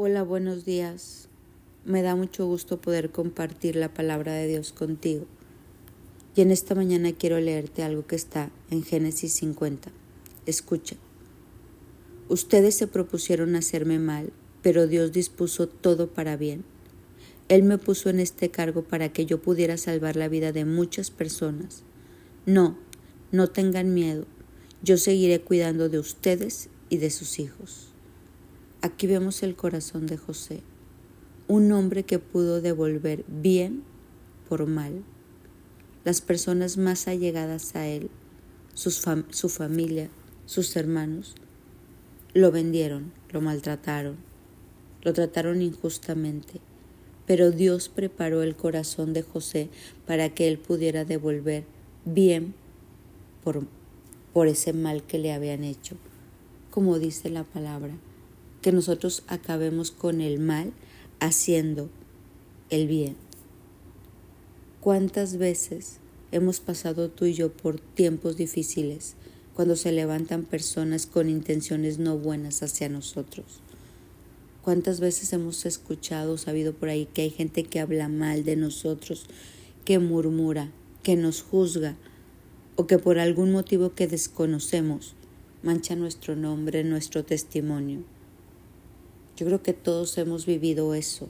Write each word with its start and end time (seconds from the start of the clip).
Hola, 0.00 0.22
buenos 0.22 0.64
días. 0.64 1.28
Me 1.84 2.02
da 2.02 2.14
mucho 2.14 2.46
gusto 2.46 2.80
poder 2.80 3.10
compartir 3.10 3.74
la 3.74 3.92
palabra 3.92 4.32
de 4.32 4.46
Dios 4.46 4.72
contigo. 4.72 5.26
Y 6.36 6.40
en 6.40 6.52
esta 6.52 6.76
mañana 6.76 7.10
quiero 7.10 7.40
leerte 7.40 7.82
algo 7.82 8.06
que 8.06 8.14
está 8.14 8.52
en 8.70 8.84
Génesis 8.84 9.32
50. 9.32 9.90
Escucha. 10.46 10.94
Ustedes 12.28 12.76
se 12.76 12.86
propusieron 12.86 13.56
hacerme 13.56 13.98
mal, 13.98 14.32
pero 14.62 14.86
Dios 14.86 15.10
dispuso 15.10 15.66
todo 15.68 16.06
para 16.06 16.36
bien. 16.36 16.62
Él 17.48 17.64
me 17.64 17.76
puso 17.76 18.08
en 18.08 18.20
este 18.20 18.52
cargo 18.52 18.84
para 18.84 19.08
que 19.12 19.26
yo 19.26 19.42
pudiera 19.42 19.76
salvar 19.78 20.14
la 20.14 20.28
vida 20.28 20.52
de 20.52 20.64
muchas 20.64 21.10
personas. 21.10 21.82
No, 22.46 22.78
no 23.32 23.48
tengan 23.48 23.94
miedo. 23.94 24.26
Yo 24.80 24.96
seguiré 24.96 25.40
cuidando 25.40 25.88
de 25.88 25.98
ustedes 25.98 26.68
y 26.88 26.98
de 26.98 27.10
sus 27.10 27.40
hijos. 27.40 27.88
Aquí 28.80 29.08
vemos 29.08 29.42
el 29.42 29.56
corazón 29.56 30.06
de 30.06 30.16
José, 30.16 30.62
un 31.48 31.72
hombre 31.72 32.04
que 32.04 32.20
pudo 32.20 32.60
devolver 32.60 33.24
bien 33.26 33.82
por 34.48 34.66
mal. 34.68 35.02
Las 36.04 36.20
personas 36.20 36.76
más 36.76 37.08
allegadas 37.08 37.74
a 37.74 37.88
él, 37.88 38.08
su 38.74 39.48
familia, 39.48 40.10
sus 40.46 40.76
hermanos, 40.76 41.34
lo 42.34 42.52
vendieron, 42.52 43.10
lo 43.32 43.40
maltrataron, 43.40 44.14
lo 45.02 45.12
trataron 45.12 45.60
injustamente, 45.60 46.60
pero 47.26 47.50
Dios 47.50 47.88
preparó 47.88 48.44
el 48.44 48.54
corazón 48.54 49.12
de 49.12 49.22
José 49.22 49.70
para 50.06 50.28
que 50.28 50.46
él 50.46 50.56
pudiera 50.56 51.04
devolver 51.04 51.64
bien 52.04 52.54
por, 53.42 53.66
por 54.32 54.46
ese 54.46 54.72
mal 54.72 55.02
que 55.02 55.18
le 55.18 55.32
habían 55.32 55.64
hecho, 55.64 55.96
como 56.70 57.00
dice 57.00 57.28
la 57.28 57.42
palabra 57.42 57.98
que 58.68 58.72
nosotros 58.72 59.22
acabemos 59.28 59.90
con 59.90 60.20
el 60.20 60.38
mal 60.38 60.74
haciendo 61.20 61.88
el 62.68 62.86
bien. 62.86 63.16
¿Cuántas 64.82 65.38
veces 65.38 66.00
hemos 66.32 66.60
pasado 66.60 67.08
tú 67.08 67.24
y 67.24 67.32
yo 67.32 67.50
por 67.50 67.80
tiempos 67.80 68.36
difíciles 68.36 69.14
cuando 69.54 69.74
se 69.74 69.90
levantan 69.90 70.42
personas 70.42 71.06
con 71.06 71.30
intenciones 71.30 71.98
no 71.98 72.18
buenas 72.18 72.62
hacia 72.62 72.90
nosotros? 72.90 73.46
¿Cuántas 74.60 75.00
veces 75.00 75.32
hemos 75.32 75.64
escuchado, 75.64 76.36
sabido 76.36 76.74
por 76.74 76.90
ahí 76.90 77.06
que 77.06 77.22
hay 77.22 77.30
gente 77.30 77.64
que 77.64 77.80
habla 77.80 78.10
mal 78.10 78.44
de 78.44 78.56
nosotros, 78.56 79.28
que 79.86 79.98
murmura, 79.98 80.70
que 81.02 81.16
nos 81.16 81.40
juzga 81.40 81.96
o 82.76 82.86
que 82.86 82.98
por 82.98 83.18
algún 83.18 83.50
motivo 83.50 83.94
que 83.94 84.06
desconocemos 84.06 85.14
mancha 85.62 85.96
nuestro 85.96 86.36
nombre, 86.36 86.84
nuestro 86.84 87.24
testimonio? 87.24 88.04
Yo 89.38 89.46
creo 89.46 89.62
que 89.62 89.72
todos 89.72 90.18
hemos 90.18 90.46
vivido 90.46 90.94
eso. 90.94 91.28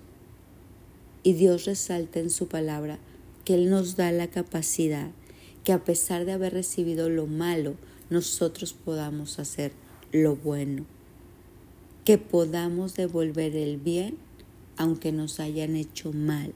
Y 1.23 1.35
Dios 1.35 1.67
resalta 1.67 2.21
en 2.21 2.31
su 2.31 2.49
palabra 2.49 2.99
que 3.45 3.53
Él 3.53 3.69
nos 3.69 3.97
da 3.97 4.11
la 4.13 4.29
capacidad 4.29 5.11
que 5.63 5.75
a 5.75 5.85
pesar 5.85 6.25
de 6.25 6.33
haber 6.33 6.55
recibido 6.55 7.11
lo 7.11 7.27
malo, 7.27 7.75
nosotros 8.09 8.73
podamos 8.73 9.39
hacer 9.39 9.73
lo 10.11 10.37
bueno. 10.37 10.87
Que 12.07 12.17
podamos 12.17 12.95
devolver 12.95 13.55
el 13.55 13.77
bien 13.77 14.17
aunque 14.79 15.13
nos 15.13 15.39
hayan 15.39 15.77
hecho 15.77 16.15
mal, 16.15 16.55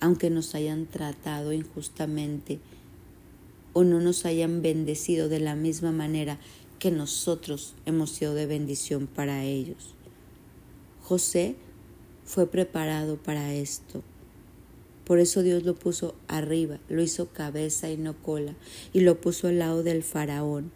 aunque 0.00 0.30
nos 0.30 0.54
hayan 0.54 0.86
tratado 0.86 1.52
injustamente 1.52 2.58
o 3.74 3.84
no 3.84 4.00
nos 4.00 4.24
hayan 4.24 4.62
bendecido 4.62 5.28
de 5.28 5.40
la 5.40 5.56
misma 5.56 5.92
manera 5.92 6.38
que 6.78 6.90
nosotros 6.90 7.74
hemos 7.84 8.12
sido 8.12 8.32
de 8.32 8.46
bendición 8.46 9.06
para 9.06 9.44
ellos. 9.44 9.94
José 11.10 11.56
fue 12.24 12.46
preparado 12.46 13.16
para 13.16 13.52
esto. 13.52 14.04
Por 15.04 15.18
eso 15.18 15.42
Dios 15.42 15.64
lo 15.64 15.74
puso 15.74 16.14
arriba, 16.28 16.78
lo 16.88 17.02
hizo 17.02 17.30
cabeza 17.32 17.90
y 17.90 17.96
no 17.96 18.14
cola, 18.22 18.54
y 18.92 19.00
lo 19.00 19.20
puso 19.20 19.48
al 19.48 19.58
lado 19.58 19.82
del 19.82 20.04
faraón. 20.04 20.70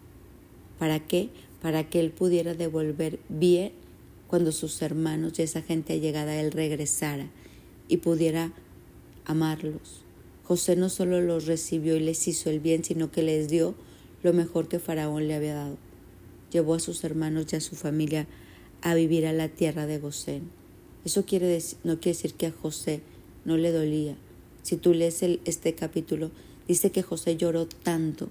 ¿Para 0.77 0.99
qué? 0.99 1.29
Para 1.61 1.89
que 1.89 2.01
él 2.01 2.11
pudiera 2.11 2.53
devolver 2.53 3.17
bien 3.29 3.71
cuando 4.27 4.51
sus 4.51 4.81
hermanos 4.81 5.39
y 5.39 5.43
esa 5.43 5.61
gente 5.61 5.93
allegada 5.93 6.33
a 6.33 6.41
él 6.41 6.51
regresara 6.51 7.29
y 7.87 7.95
pudiera 7.95 8.51
amarlos. 9.23 10.03
José 10.43 10.75
no 10.75 10.89
solo 10.89 11.21
los 11.21 11.45
recibió 11.45 11.95
y 11.95 12.01
les 12.01 12.27
hizo 12.27 12.49
el 12.49 12.59
bien, 12.59 12.83
sino 12.83 13.09
que 13.09 13.23
les 13.23 13.47
dio 13.47 13.73
lo 14.21 14.33
mejor 14.33 14.67
que 14.67 14.79
Faraón 14.79 15.29
le 15.29 15.35
había 15.35 15.55
dado. 15.55 15.77
Llevó 16.51 16.73
a 16.73 16.79
sus 16.79 17.05
hermanos 17.05 17.53
y 17.53 17.55
a 17.55 17.61
su 17.61 17.77
familia 17.77 18.27
a 18.85 18.93
vivir 18.93 19.25
a 19.25 19.33
la 19.33 19.49
tierra 19.49 19.87
de 19.87 19.97
Gosén. 19.97 20.43
Eso 21.05 21.25
quiere 21.25 21.47
decir, 21.47 21.79
no 21.83 21.99
quiere 21.99 22.15
decir 22.15 22.35
que 22.35 22.45
a 22.45 22.51
José 22.51 23.01
no 23.43 23.57
le 23.57 23.71
dolía. 23.71 24.15
Si 24.61 24.77
tú 24.77 24.93
lees 24.93 25.23
este 25.23 25.73
capítulo, 25.73 26.29
dice 26.67 26.91
que 26.91 27.01
José 27.01 27.35
lloró 27.35 27.65
tanto 27.65 28.29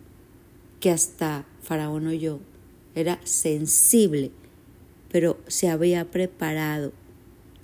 que 0.78 0.93
hasta 0.93 1.44
Faraón 1.60 2.06
oyó. 2.06 2.38
Era 2.94 3.20
sensible, 3.25 4.31
pero 5.10 5.38
se 5.48 5.69
había 5.69 6.04
preparado. 6.12 6.93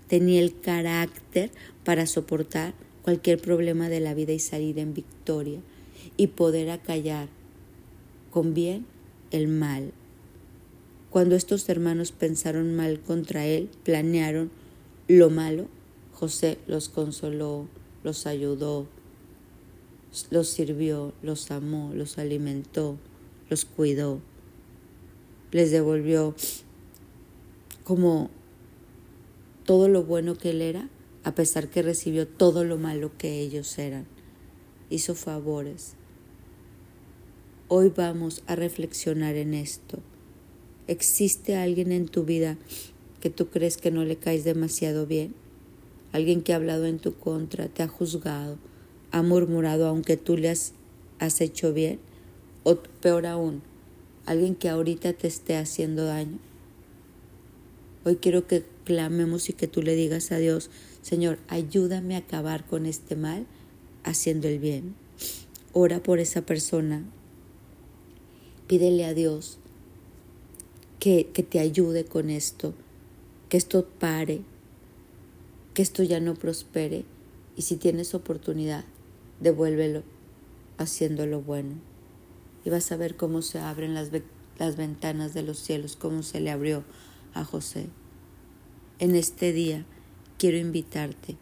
Tenía 0.08 0.40
el 0.40 0.58
carácter 0.58 1.52
para 1.84 2.06
soportar 2.06 2.74
cualquier 3.02 3.40
problema 3.40 3.88
de 3.88 4.00
la 4.00 4.14
vida 4.14 4.32
y 4.32 4.40
salir 4.40 4.80
en 4.80 4.94
victoria 4.94 5.60
y 6.16 6.26
poder 6.26 6.70
acallar 6.70 7.28
con 8.32 8.52
bien 8.52 8.84
el 9.30 9.46
mal. 9.46 9.92
Cuando 11.10 11.34
estos 11.34 11.68
hermanos 11.68 12.12
pensaron 12.12 12.76
mal 12.76 13.00
contra 13.00 13.44
él, 13.44 13.68
planearon 13.82 14.52
lo 15.08 15.28
malo, 15.28 15.66
José 16.12 16.58
los 16.68 16.88
consoló, 16.88 17.66
los 18.04 18.26
ayudó, 18.26 18.86
los 20.30 20.48
sirvió, 20.48 21.12
los 21.22 21.50
amó, 21.50 21.90
los 21.94 22.18
alimentó, 22.18 22.96
los 23.48 23.64
cuidó, 23.64 24.20
les 25.50 25.72
devolvió 25.72 26.36
como 27.82 28.30
todo 29.64 29.88
lo 29.88 30.04
bueno 30.04 30.36
que 30.36 30.50
él 30.50 30.62
era, 30.62 30.88
a 31.24 31.34
pesar 31.34 31.68
que 31.68 31.82
recibió 31.82 32.28
todo 32.28 32.62
lo 32.62 32.78
malo 32.78 33.10
que 33.18 33.40
ellos 33.40 33.78
eran. 33.78 34.06
Hizo 34.90 35.16
favores. 35.16 35.94
Hoy 37.66 37.92
vamos 37.94 38.44
a 38.46 38.54
reflexionar 38.54 39.34
en 39.34 39.54
esto. 39.54 39.98
¿Existe 40.90 41.54
alguien 41.54 41.92
en 41.92 42.08
tu 42.08 42.24
vida 42.24 42.58
que 43.20 43.30
tú 43.30 43.46
crees 43.46 43.76
que 43.76 43.92
no 43.92 44.04
le 44.04 44.16
caes 44.16 44.42
demasiado 44.42 45.06
bien? 45.06 45.36
Alguien 46.10 46.42
que 46.42 46.52
ha 46.52 46.56
hablado 46.56 46.84
en 46.86 46.98
tu 46.98 47.14
contra, 47.14 47.68
te 47.68 47.84
ha 47.84 47.86
juzgado, 47.86 48.58
ha 49.12 49.22
murmurado 49.22 49.86
aunque 49.86 50.16
tú 50.16 50.36
le 50.36 50.48
has, 50.48 50.72
hecho 51.40 51.72
bien? 51.72 52.00
O 52.64 52.74
peor 52.74 53.26
aún, 53.26 53.62
alguien 54.26 54.56
que 54.56 54.68
ahorita 54.68 55.12
te 55.12 55.28
esté 55.28 55.56
haciendo 55.56 56.06
daño. 56.06 56.40
Hoy 58.04 58.16
quiero 58.16 58.48
que 58.48 58.64
clamemos 58.82 59.48
y 59.48 59.52
que 59.52 59.68
tú 59.68 59.82
le 59.82 59.94
digas 59.94 60.32
a 60.32 60.38
Dios, 60.38 60.70
Señor, 61.02 61.38
ayúdame 61.46 62.16
a 62.16 62.18
acabar 62.18 62.66
con 62.66 62.84
este 62.84 63.14
mal 63.14 63.46
haciendo 64.02 64.48
el 64.48 64.58
bien. 64.58 64.96
Ora 65.72 66.02
por 66.02 66.18
esa 66.18 66.42
persona. 66.42 67.04
Pídele 68.66 69.04
a 69.04 69.14
Dios 69.14 69.59
que, 71.00 71.24
te 71.24 71.58
ayude 71.58 72.04
con 72.04 72.30
esto, 72.30 72.74
que 73.48 73.56
esto 73.56 73.84
pare, 73.84 74.42
que 75.74 75.82
esto 75.82 76.04
ya 76.04 76.20
no 76.20 76.34
prospere 76.34 77.04
y 77.56 77.62
si 77.62 77.76
tienes 77.76 78.14
oportunidad, 78.14 78.84
devuélvelo 79.40 80.04
haciendo 80.78 81.26
lo 81.26 81.40
bueno. 81.40 81.74
Y 82.64 82.70
vas 82.70 82.92
a 82.92 82.96
ver 82.96 83.16
cómo 83.16 83.42
se 83.42 83.58
abren 83.58 83.94
las, 83.94 84.10
las 84.58 84.76
ventanas 84.76 85.34
de 85.34 85.42
los 85.42 85.58
cielos, 85.58 85.96
cómo 85.96 86.22
se 86.22 86.40
le 86.40 86.50
abrió 86.50 86.84
a 87.34 87.44
José. 87.44 87.86
En 88.98 89.16
este 89.16 89.52
día 89.52 89.84
quiero 90.38 90.58
invitarte 90.58 91.36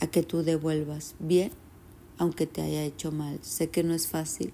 a 0.00 0.08
que 0.08 0.22
tú 0.22 0.42
devuelvas 0.42 1.14
bien 1.18 1.52
aunque 2.18 2.46
te 2.46 2.62
haya 2.62 2.82
hecho 2.82 3.12
mal. 3.12 3.38
Sé 3.42 3.70
que 3.70 3.82
no 3.82 3.94
es 3.94 4.08
fácil, 4.08 4.52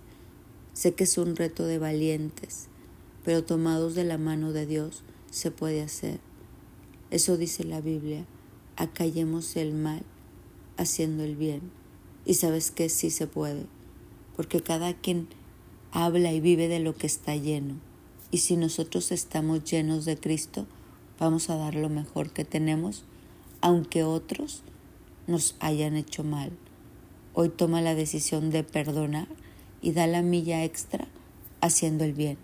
sé 0.72 0.94
que 0.94 1.04
es 1.04 1.18
un 1.18 1.34
reto 1.34 1.64
de 1.64 1.78
valientes, 1.78 2.68
pero 3.24 3.44
tomados 3.44 3.94
de 3.94 4.04
la 4.04 4.18
mano 4.18 4.52
de 4.52 4.66
Dios 4.66 5.02
se 5.30 5.50
puede 5.50 5.82
hacer. 5.82 6.20
Eso 7.10 7.36
dice 7.36 7.64
la 7.64 7.80
Biblia, 7.80 8.26
acallemos 8.76 9.56
el 9.56 9.72
mal 9.72 10.02
haciendo 10.76 11.24
el 11.24 11.36
bien. 11.36 11.62
Y 12.26 12.34
sabes 12.34 12.70
que 12.70 12.88
sí 12.88 13.10
se 13.10 13.26
puede, 13.26 13.66
porque 14.36 14.62
cada 14.62 14.94
quien 14.94 15.28
habla 15.92 16.32
y 16.32 16.40
vive 16.40 16.68
de 16.68 16.80
lo 16.80 16.94
que 16.94 17.06
está 17.06 17.36
lleno. 17.36 17.76
Y 18.30 18.38
si 18.38 18.56
nosotros 18.56 19.12
estamos 19.12 19.64
llenos 19.64 20.04
de 20.04 20.16
Cristo, 20.16 20.66
vamos 21.18 21.50
a 21.50 21.56
dar 21.56 21.74
lo 21.74 21.88
mejor 21.88 22.32
que 22.32 22.44
tenemos, 22.44 23.04
aunque 23.60 24.04
otros 24.04 24.62
nos 25.26 25.54
hayan 25.60 25.96
hecho 25.96 26.24
mal. 26.24 26.50
Hoy 27.34 27.48
toma 27.48 27.80
la 27.80 27.94
decisión 27.94 28.50
de 28.50 28.64
perdonar 28.64 29.28
y 29.82 29.92
da 29.92 30.06
la 30.06 30.22
milla 30.22 30.64
extra 30.64 31.06
haciendo 31.60 32.04
el 32.04 32.12
bien. 32.12 32.43